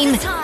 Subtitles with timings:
[0.00, 0.39] time.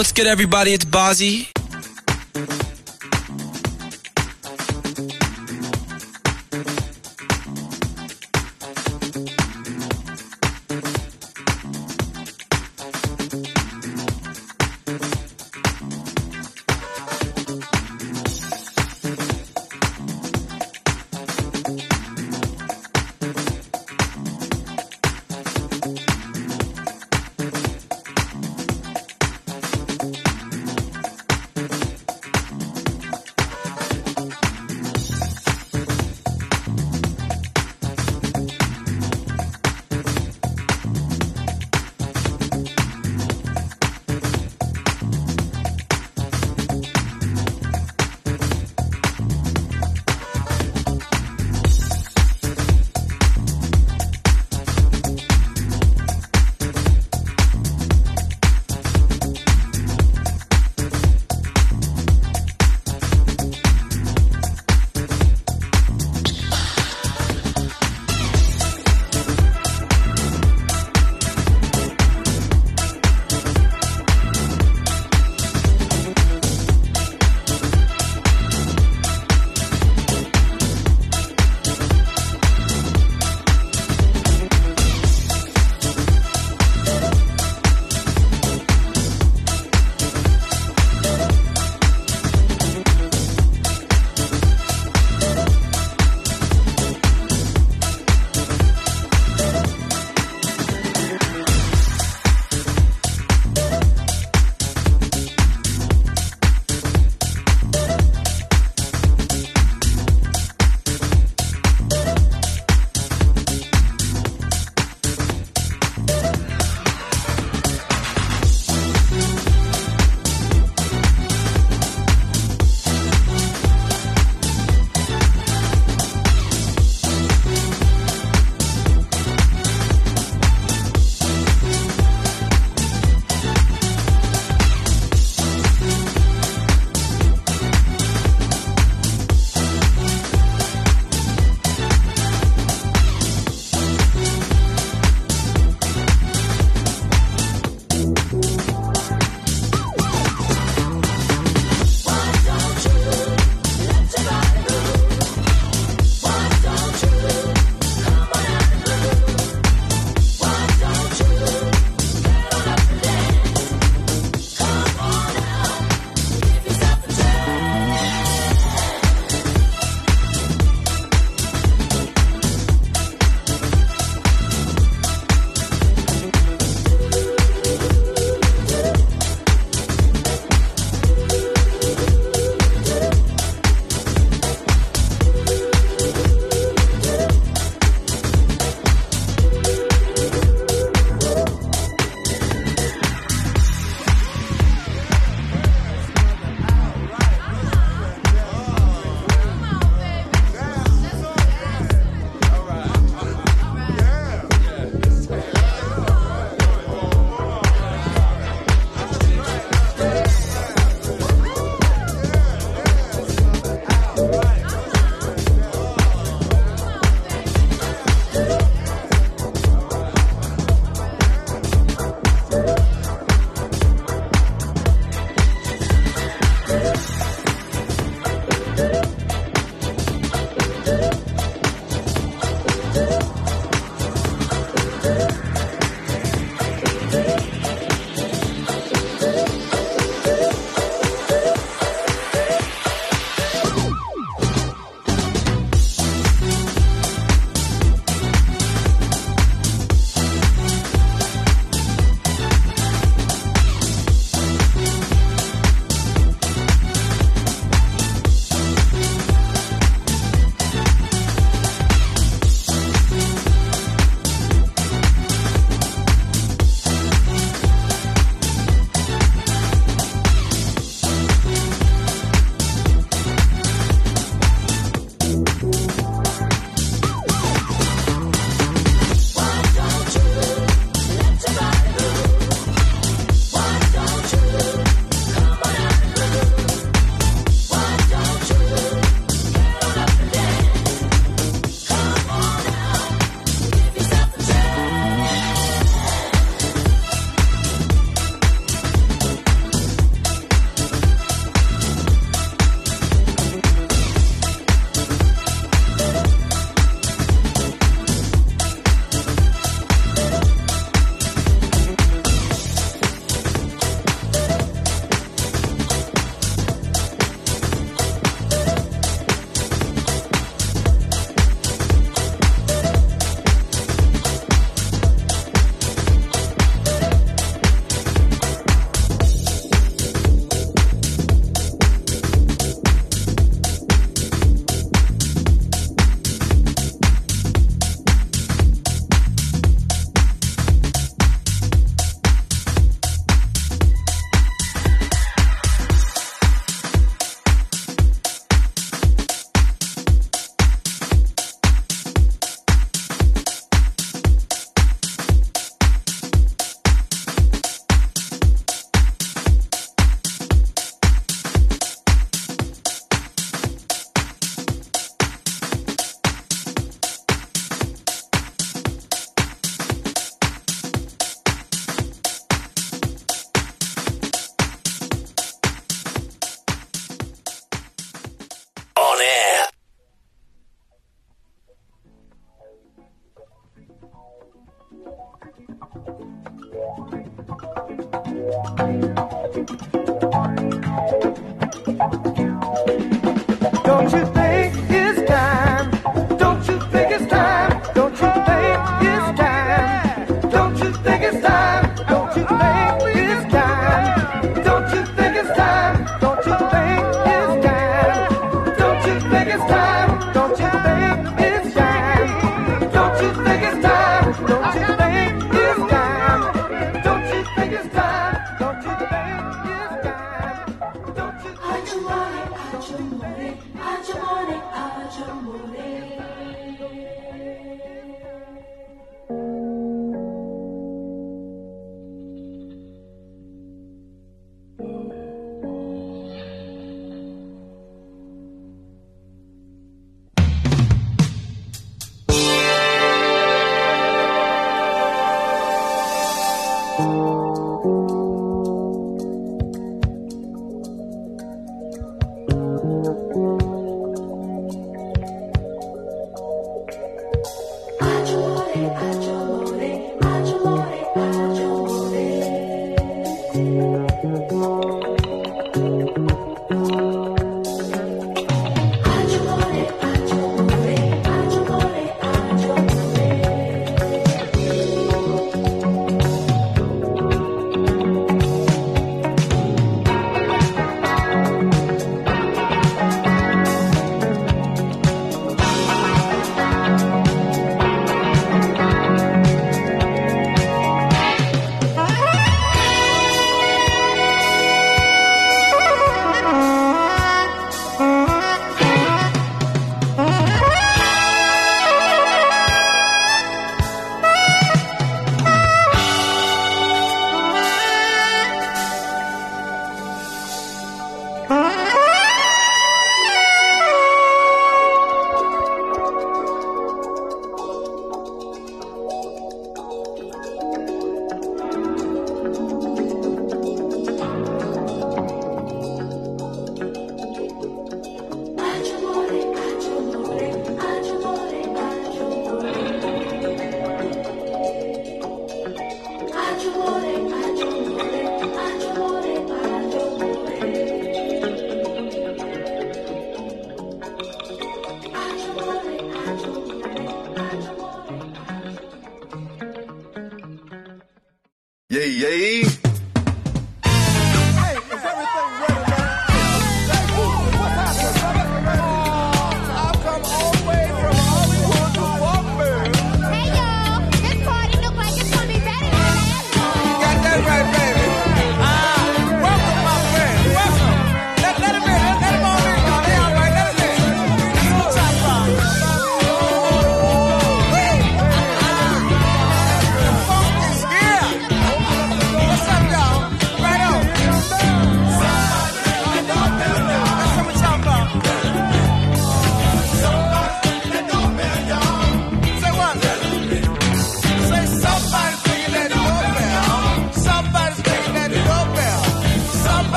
[0.00, 0.72] What's good, everybody?
[0.72, 1.49] It's Bozzy.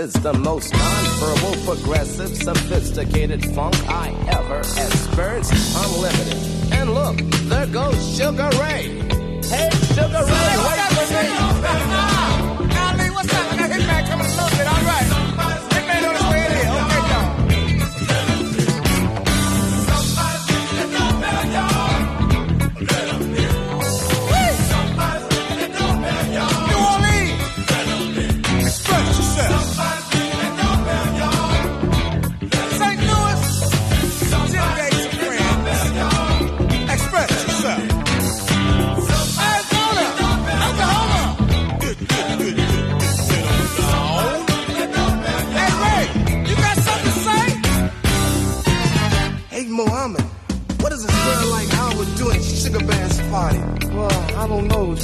[0.00, 5.52] Is the most non-verbal, progressive, sophisticated funk I ever experienced.
[5.76, 6.72] Unlimited.
[6.72, 7.18] And look,
[7.50, 8.84] there goes Sugar Ray.
[9.44, 12.09] Hey, Sugar Ray, wait for me.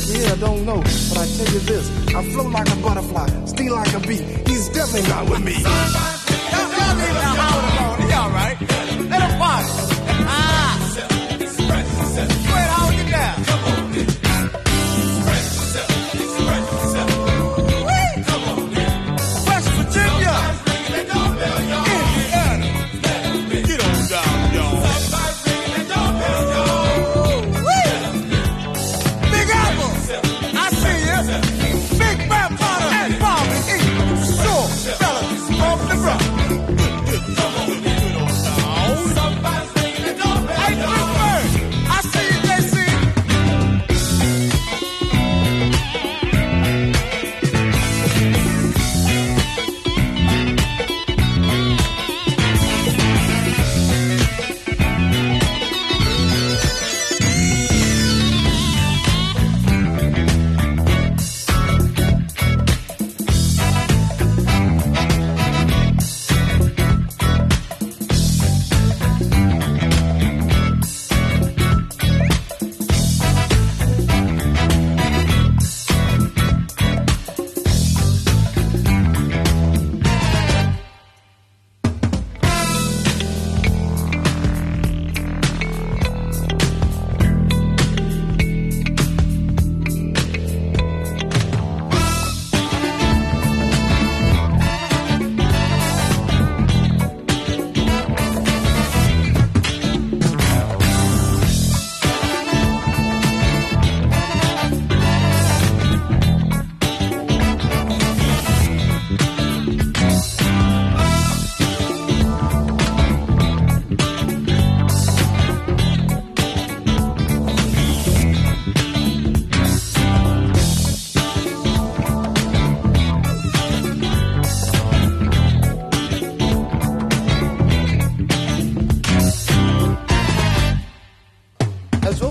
[0.05, 2.15] Yeah, I don't know, but I tell you this.
[2.15, 4.23] I flow like a butterfly, sting like a bee.
[4.47, 5.53] He's definitely not with me.
[5.53, 5.73] Y'all,
[6.77, 8.61] y'all leave it out, y'all alright?
[9.11, 9.96] Let him watch.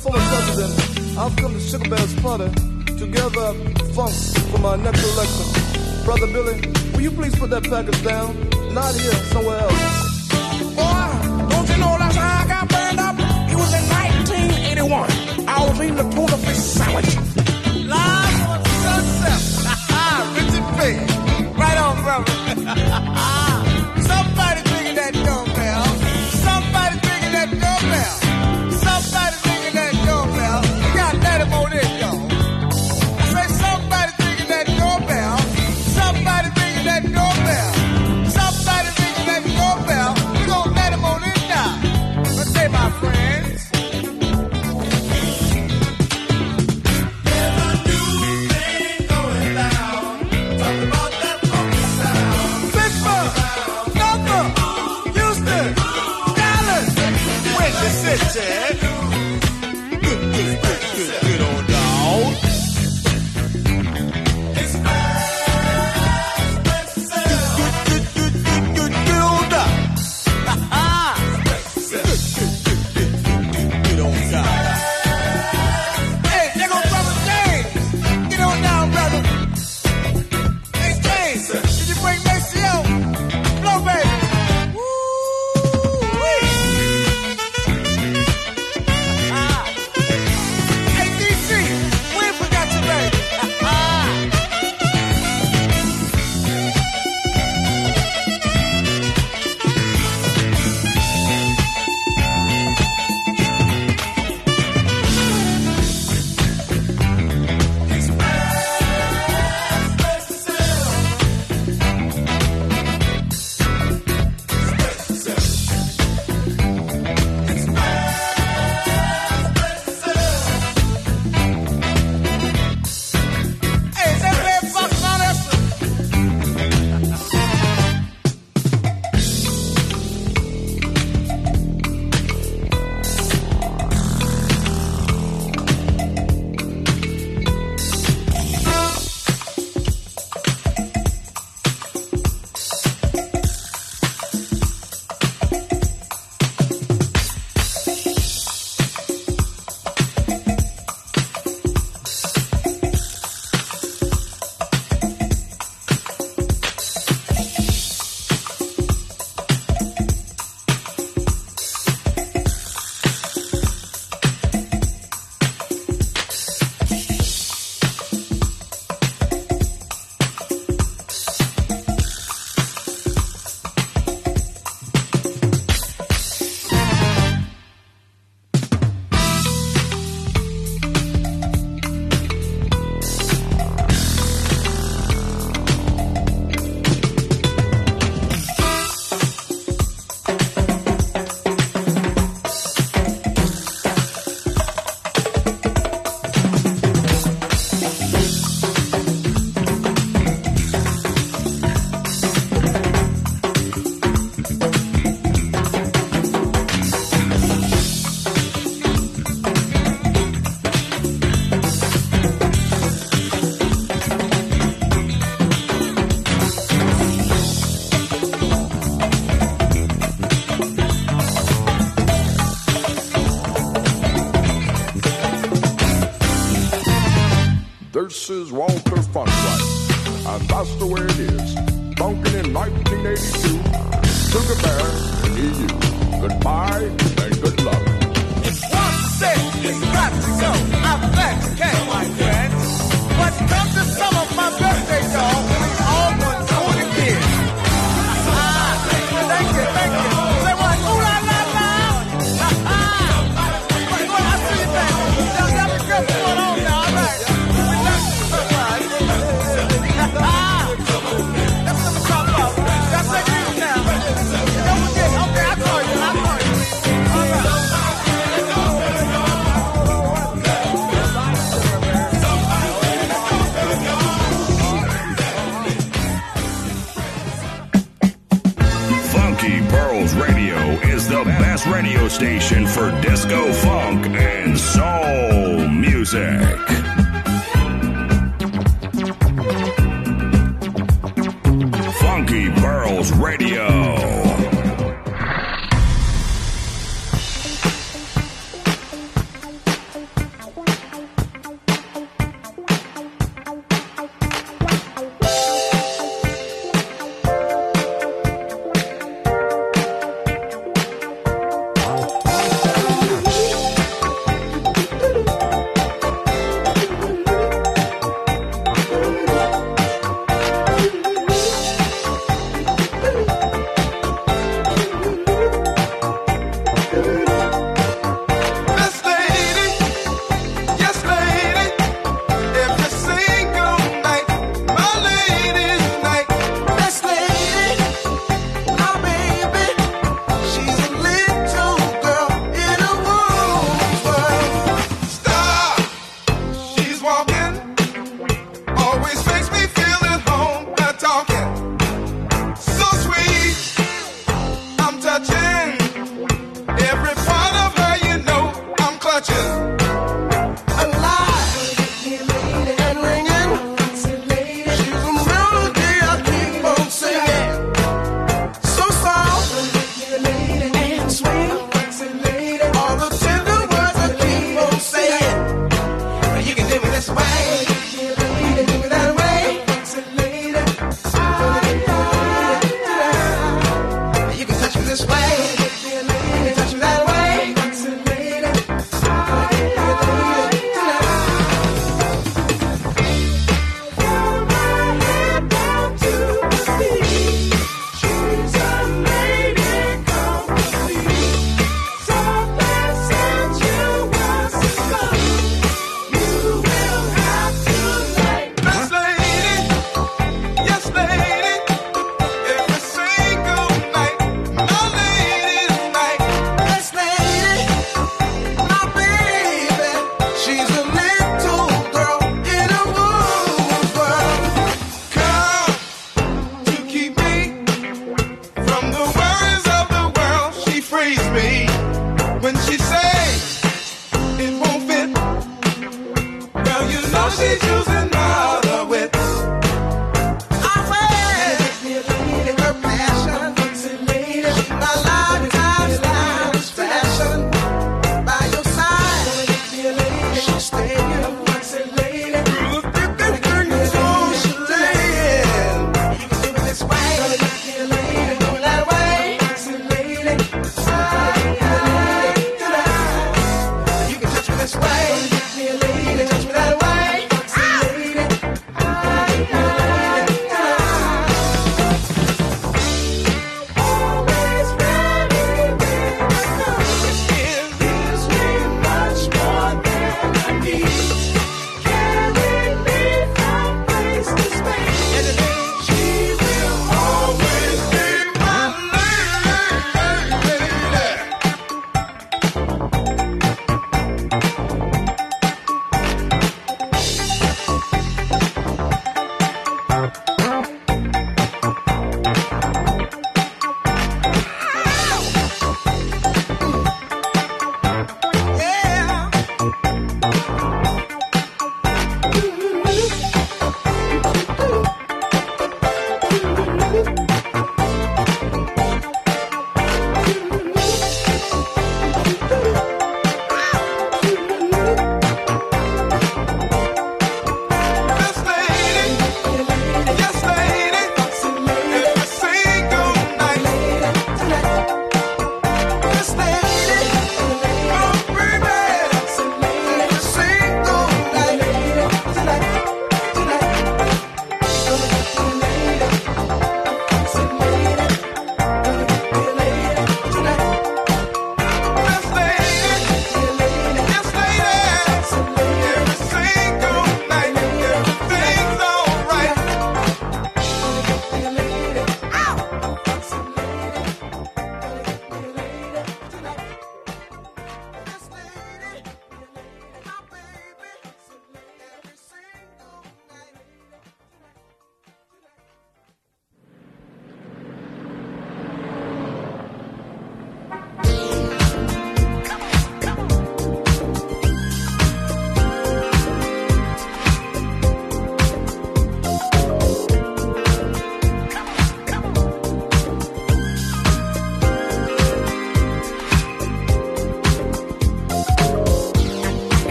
[0.00, 2.48] Former president, I've come to Sugar Bear's Party
[2.98, 3.52] to gather
[3.92, 4.14] funk
[4.50, 6.04] for my next election.
[6.04, 6.56] Brother Billy,
[6.92, 8.34] will you please put that package down?
[8.72, 10.28] Not here, somewhere else.
[10.74, 11.10] Boy,
[11.50, 13.16] don't you know that's how I got burned up?
[13.52, 15.10] It was in 1981.
[15.46, 17.16] I was eating a tuna fish sandwich.
[17.84, 19.42] Live on Sunset.
[20.36, 20.96] Richard Big.
[21.58, 23.36] Right on, brother.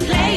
[0.00, 0.27] Sinclair.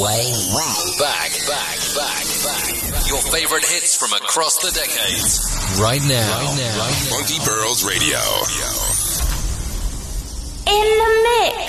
[0.00, 0.96] way right.
[0.98, 3.08] Back, back, back, back.
[3.08, 5.78] Your favorite hits from across the decades.
[5.78, 6.24] Right now.
[6.24, 6.78] Right now.
[6.78, 7.16] Right now.
[7.16, 8.18] Funky Pearls Radio.
[10.66, 11.59] In the mix.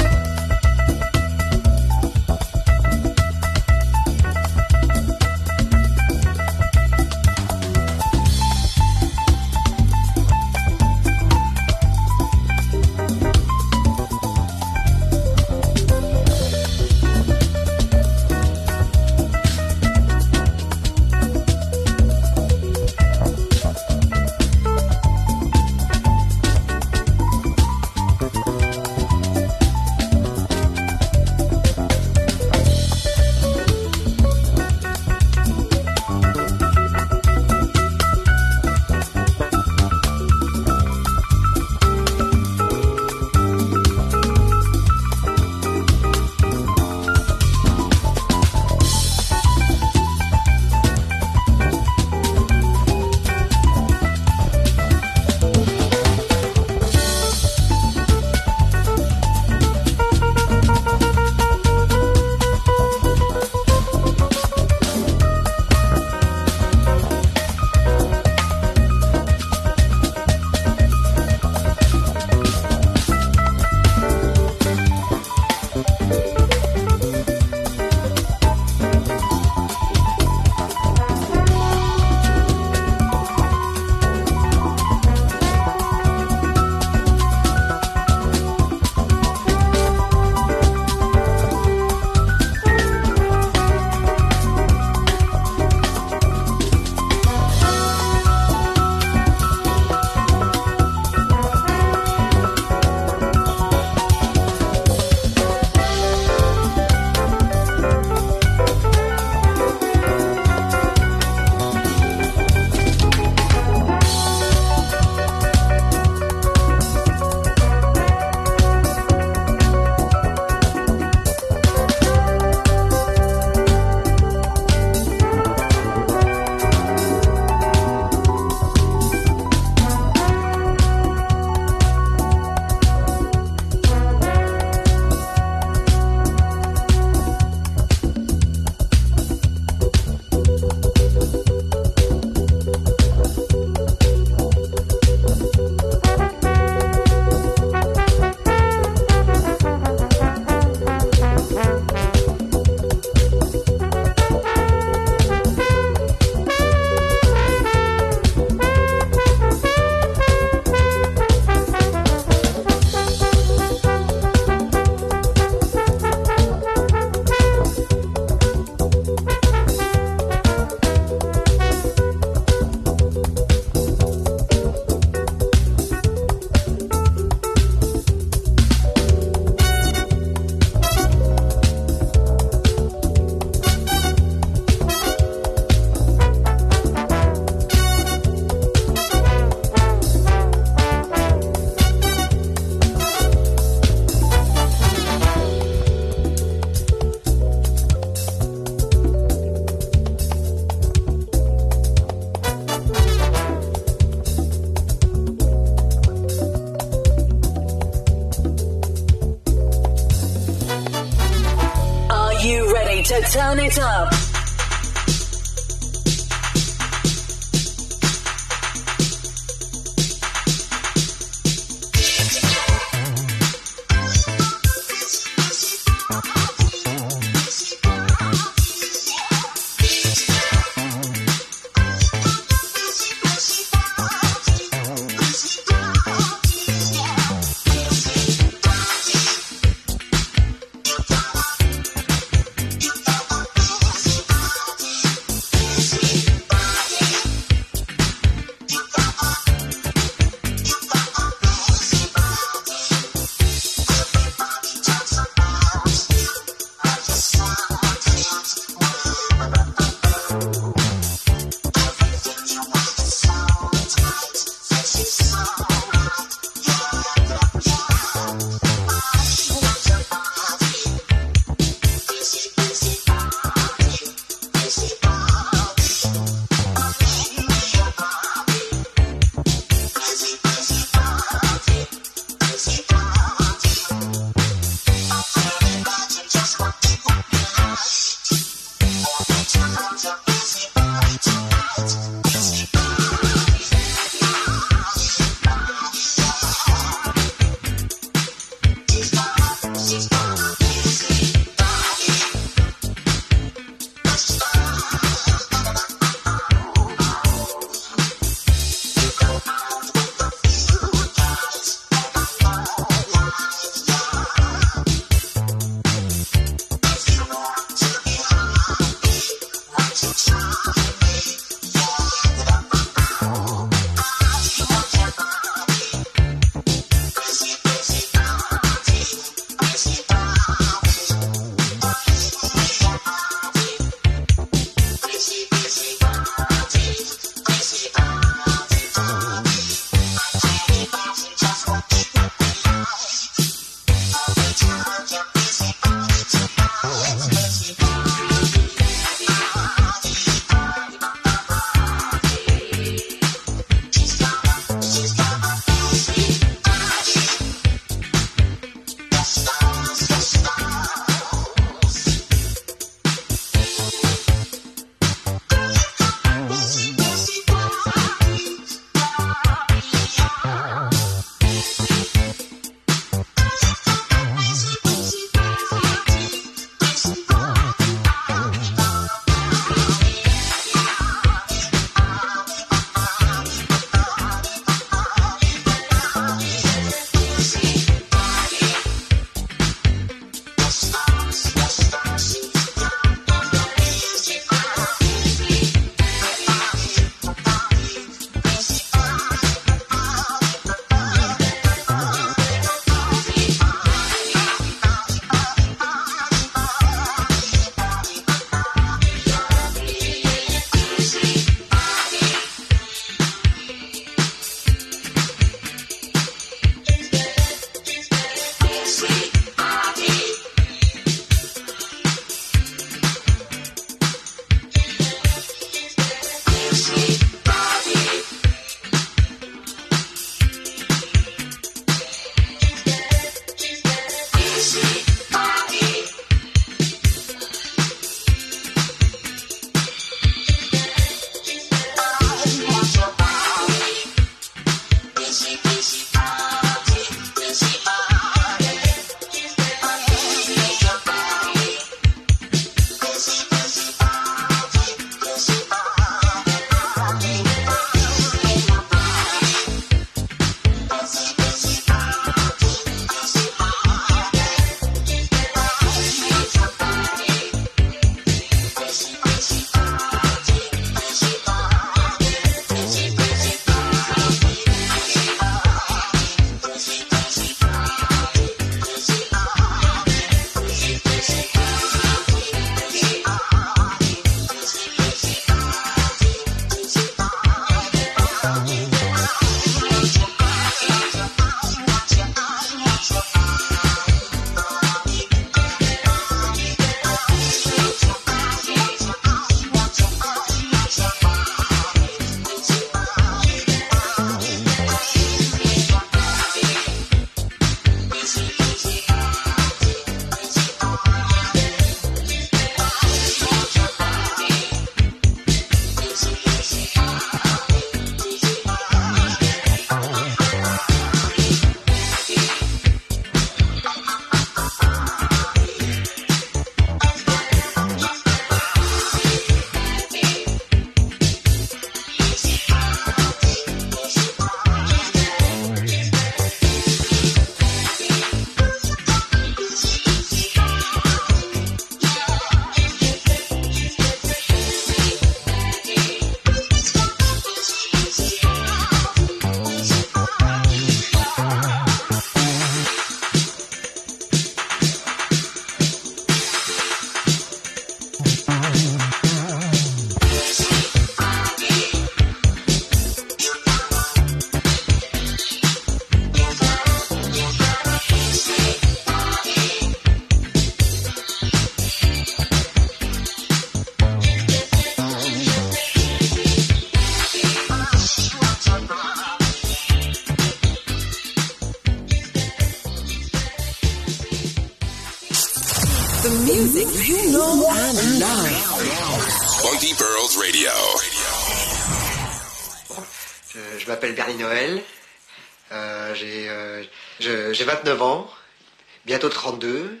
[599.28, 600.00] 32.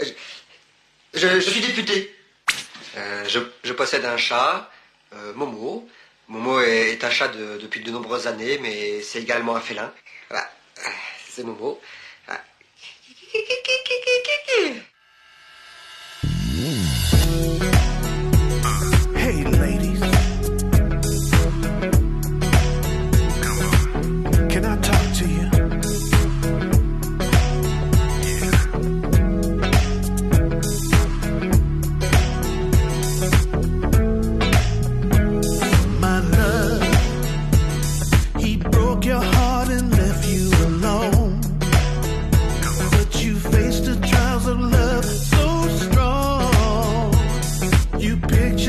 [0.00, 0.04] Euh,
[1.14, 2.14] je, suis député.
[2.96, 4.70] Euh, je, je, possède un chat,
[5.14, 5.88] euh, Momo.
[6.28, 9.92] Momo est, un chat depuis de nombreuses années, mais c'est également un félin.
[10.28, 10.50] Voilà.
[11.28, 11.80] C'est Momo.
[12.28, 12.40] Ah.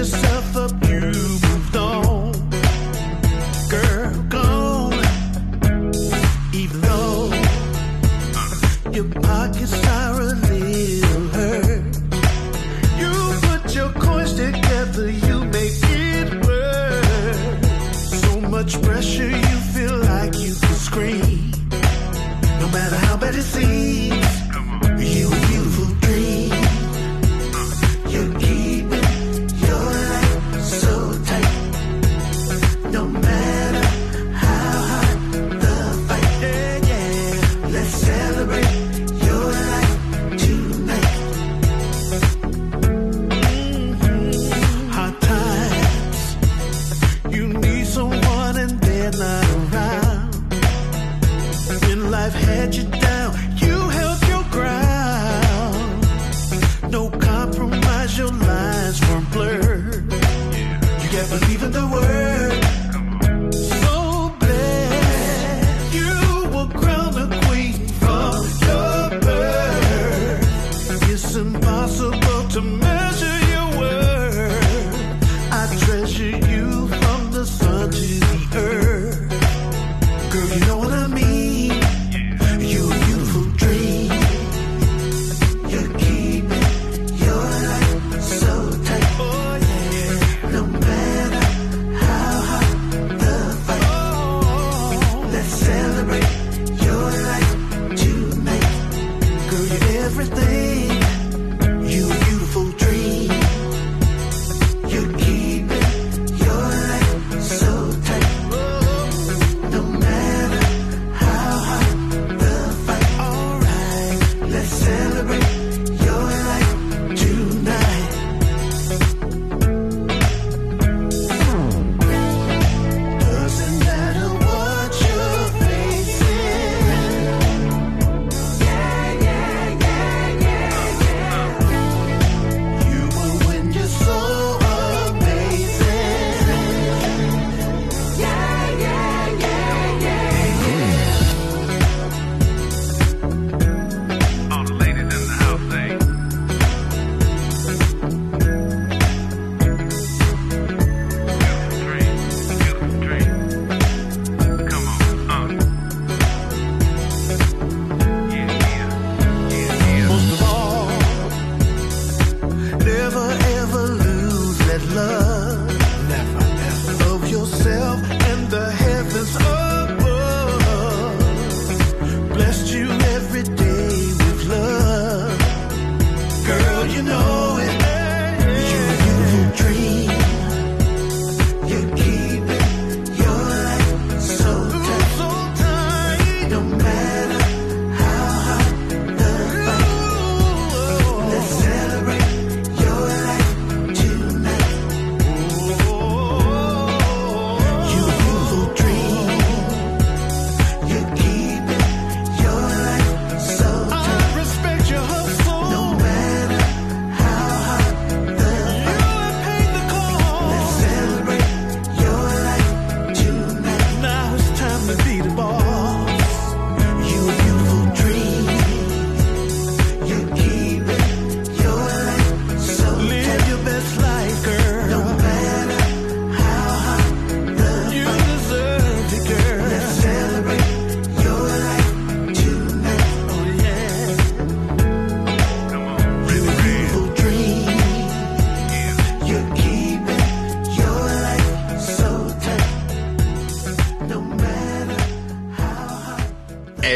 [0.01, 0.90] yourself up.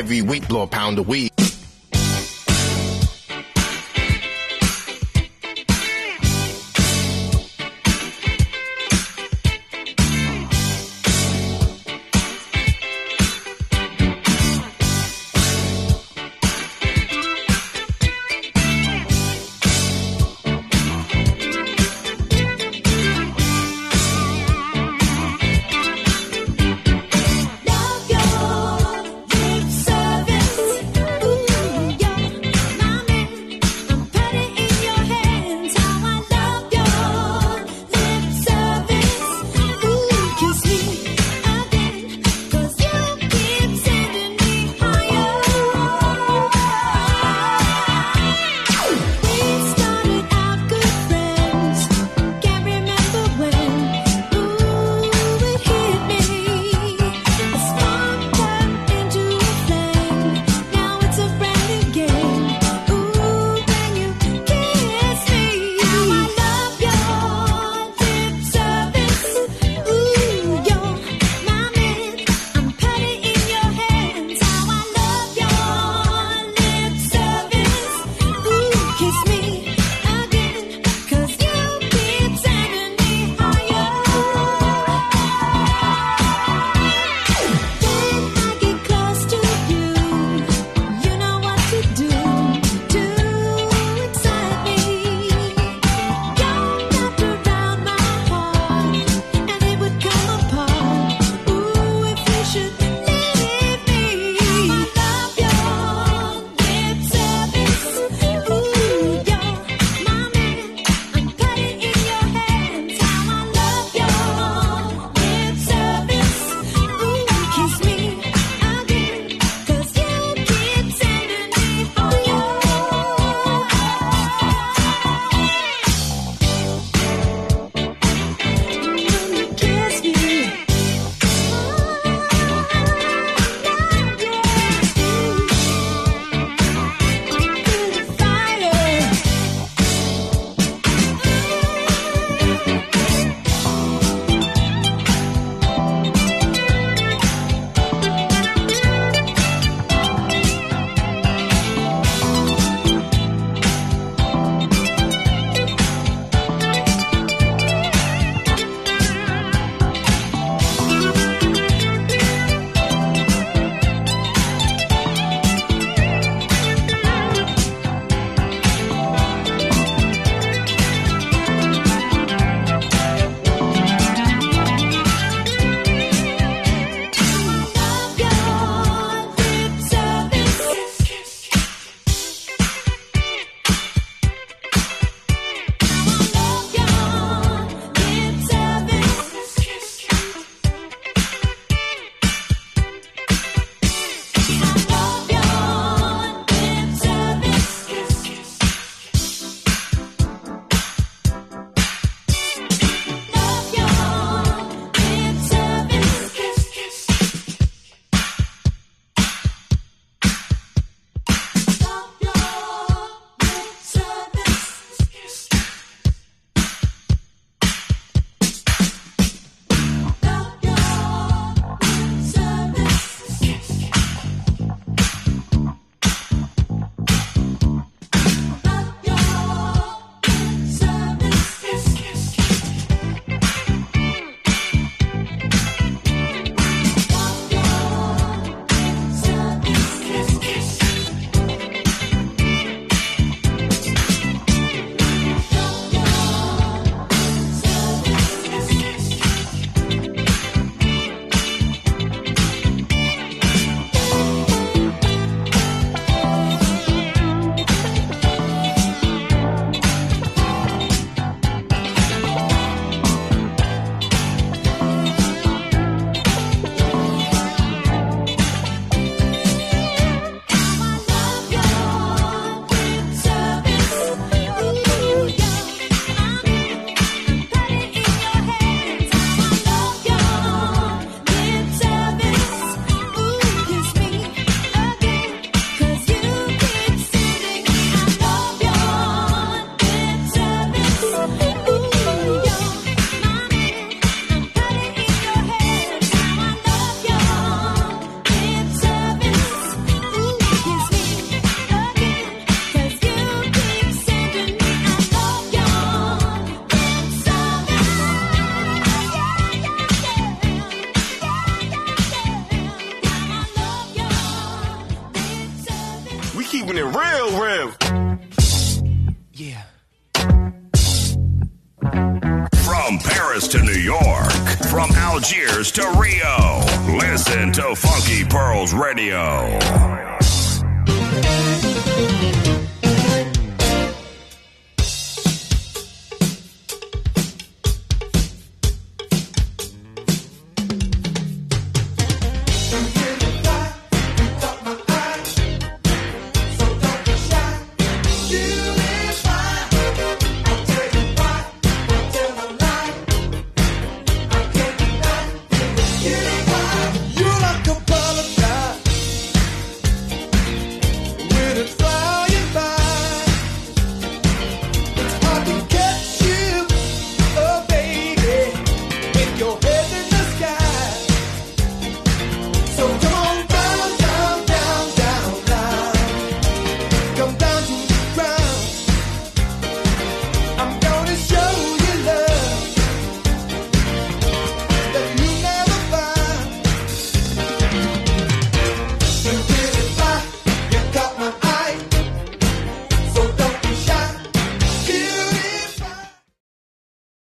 [0.06, 1.35] Every week, blow a pound of weed.